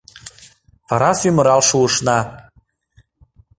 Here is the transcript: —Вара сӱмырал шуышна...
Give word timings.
—Вара 0.89 1.11
сӱмырал 1.19 1.61
шуышна... 1.69 2.19